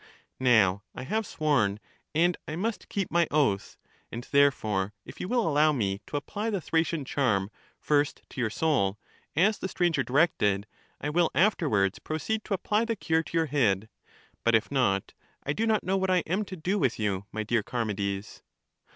[0.39, 1.79] Now I have sworn,
[2.15, 3.77] and I must keep my oath,
[4.11, 8.23] and therefore if you will CHARMIDES 13 allow me ix) apply the Thracian charm first
[8.29, 8.97] to your soul,
[9.35, 10.65] as the stranger directed,
[10.99, 13.89] I will afterwards pro ceed to apply the cure to your head.
[14.43, 17.43] But if not, I do not know what J am to do with you, my
[17.43, 18.41] dear Char mides.